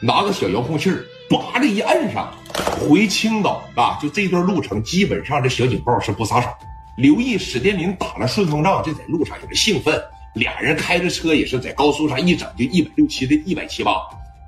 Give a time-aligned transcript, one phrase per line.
[0.00, 2.32] 拿个小遥控器儿，叭的一摁上，
[2.80, 6.48] 回青岛啊，就这段路程，基本上这小警报是不撒手。
[6.96, 10.00] 刘毅、史殿林打了顺风仗，这在路上也是兴奋，
[10.34, 13.92] 俩人开着车也是在高速上一整就一百六七的一百七八，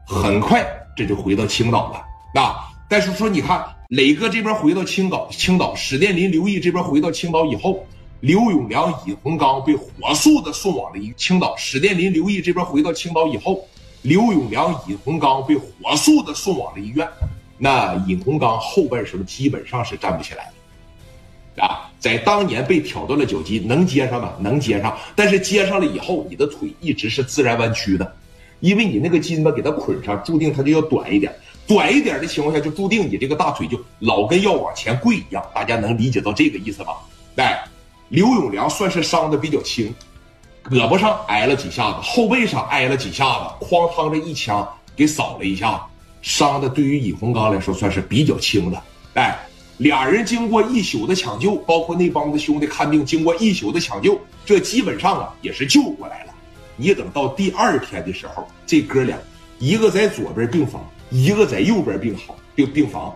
[0.07, 0.65] 很快
[0.97, 2.69] 这就回到青岛了啊。
[2.89, 7.87] 但是说你看，磊哥这边回到青岛，青岛史殿林、刘毅这边回到青岛以后。
[8.21, 11.57] 刘永良、尹洪刚被火速的送往了一青岛。
[11.57, 13.67] 史殿林、刘毅这边回到青岛以后，
[14.03, 17.09] 刘永良、尹洪刚被火速的送往了医院。
[17.59, 21.91] 那尹洪刚后半生基本上是站不起来了啊！
[21.99, 24.33] 在当年被挑断了脚筋，能接上吗？
[24.41, 28.17] 能接上，但是接上了以后，你的腿一直是自然弯曲的，
[28.61, 31.35] 因为你那个筋吧给它捆上，注定它就要短一点。
[31.67, 35.45] 短一点的情况下，就注定你这个大腿就老跟要往前跪一样。
[35.55, 36.95] 大家能理解到这个意思吧？
[37.37, 37.63] 哎。
[38.11, 39.95] 刘永良算是伤的比较轻，
[40.65, 45.81] 胳膊上挨了几下子，后背上挨了几下子，哐当这一枪给扫了一下，
[46.23, 48.83] 伤的对于尹洪刚来说算是比较轻的。
[49.15, 49.39] 哎，
[49.79, 56.33] 俩人经过一宿的抢救，包括那帮子兄弟看病，经过一宿的抢救，这基本上啊也是救过来了。
[56.77, 59.19] 你等到第二天的时候，这哥俩
[59.59, 63.15] 一个在左边病房，一个在右边病好病病房，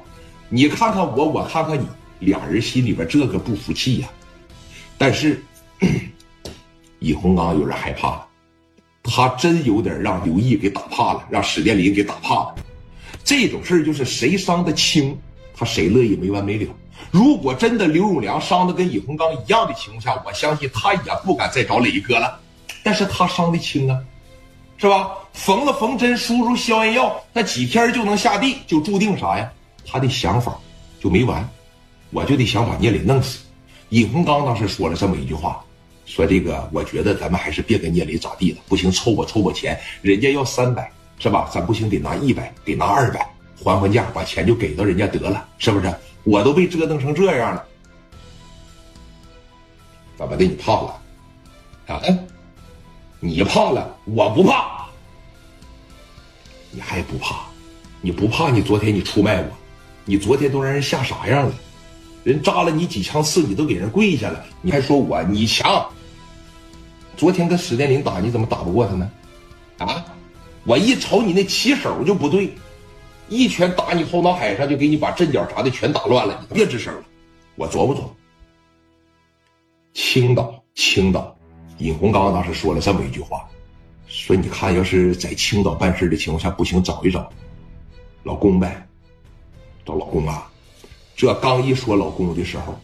[0.48, 1.86] 你看看我，我看看你，
[2.20, 4.08] 俩人心里边这个不服气呀。
[4.96, 5.42] 但是，
[7.04, 8.26] 尹洪刚有点害怕了，
[9.02, 12.54] 他真有点让刘毅给打怕了，让史殿林给打怕了。
[13.22, 15.16] 这种事儿就是谁伤的轻，
[15.54, 16.74] 他谁乐意没完没了。
[17.10, 22.40] 如果真的刘永良伤的跟尹洪刚一样的情况下，我相信他也不敢再找磊哥了。
[22.82, 23.98] 但是他伤的轻啊，
[24.78, 25.10] 是吧？
[25.34, 29.50] 缝了缝针，输入消炎药，那几天就能下地，就注定啥呀？
[29.86, 30.56] 他的想法
[31.00, 31.46] 就没完，
[32.10, 33.40] 我就得想把聂磊弄死。
[33.90, 35.63] 尹洪刚当时说了这么一句话，
[36.06, 41.50] 说这个我觉得咱们还是别跟聂磊咋地了，不行凑合凑合钱，人家要三百是吧？
[41.52, 43.26] 咱不行得拿一百，得拿二百
[43.62, 45.94] 还还价，把钱就给到人家得了，是不是？
[46.24, 47.64] 我都被折腾成这样了，
[50.16, 50.44] 怎么的？
[50.44, 51.00] 你怕了？
[51.86, 52.02] 啊？
[53.20, 53.96] 你怕了？
[54.04, 54.86] 我不怕，
[56.70, 57.46] 你还不怕？
[58.02, 58.50] 你不怕？
[58.50, 59.48] 你昨天你出卖我，
[60.04, 61.54] 你昨天都让人吓啥样了？
[62.22, 65.86] 人扎了你几枪刺，你都给人跪下了，你还说我你强？
[67.16, 69.10] 昨天跟史殿林打，你怎么打不过他呢？
[69.78, 70.04] 啊！
[70.64, 72.50] 我一瞅你那起手就不对，
[73.28, 76.46] 一拳打你后脑海上，就给你把阵脚啥的全打乱了。
[76.48, 77.02] 你别吱声了，
[77.56, 78.16] 我琢磨琢磨。
[79.92, 81.36] 青岛，青岛，
[81.78, 83.46] 尹洪刚当时说了这么一句话，
[84.06, 87.30] 说你看，要是在青岛办事的情况下不行，找一找
[88.22, 88.88] 老公呗，
[89.84, 90.50] 找老公啊。
[91.14, 92.74] 这刚一说老公的时候，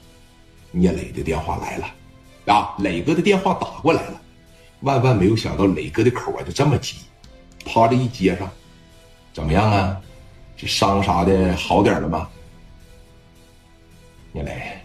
[0.70, 1.86] 聂磊的电话来了，
[2.50, 4.20] 啊，磊哥的电话打过来了，
[4.80, 6.96] 万万没有想到磊哥的口啊就这么急，
[7.64, 8.50] 啪的一接上，
[9.32, 9.96] 怎么样啊？
[10.56, 12.28] 这伤啥的好点了吗？
[14.32, 14.78] 聂磊，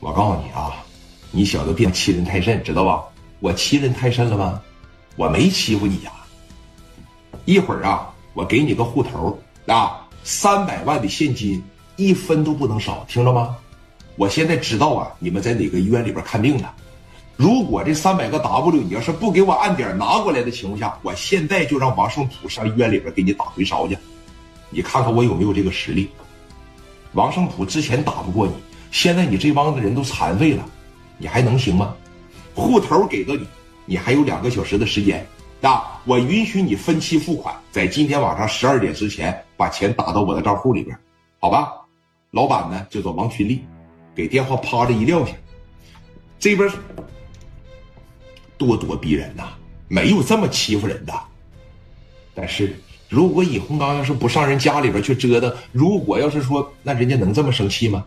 [0.00, 0.82] 我告诉你啊，
[1.30, 3.04] 你小子别欺人太甚，知道吧？
[3.40, 4.62] 我欺人太甚了吗？
[5.16, 6.12] 我没欺负你呀。
[7.44, 11.62] 一会儿啊，我给你个户头啊，三百万的现金。
[11.96, 13.56] 一分都不能少，听着吗？
[14.16, 16.68] 我现在知道啊，你们在哪个医院里边看病呢？
[17.36, 23.98] 如果这三百个 W 你要是不给我按点拿过来的情况下，我现在就让王胜普上医院里边给你打回烧去。
[24.70, 26.08] 你看看我有没有这个实力？
[27.12, 28.52] 王胜普之前打不过你，
[28.90, 30.64] 现在你这帮子人都残废了，
[31.18, 31.94] 你还能行吗？
[32.54, 33.46] 户头给到你，
[33.84, 35.26] 你还有两个小时的时间
[35.62, 36.00] 啊！
[36.04, 40.96] 我允许你分期付款，在今天晚上十二点之前把钱打到我的账户里边，
[41.40, 41.72] 好吧？
[42.30, 43.64] 老板呢，叫做王群力，
[44.14, 45.32] 给电话啪的一撂下，
[46.38, 46.68] 这边
[48.58, 49.44] 咄咄逼人呐，
[49.88, 51.12] 没有这么欺负人的。
[52.34, 52.76] 但是
[53.08, 58.04] 如果尹洪刚要是不上人家里边去折腾，如果要是说，那人家能这么生气吗？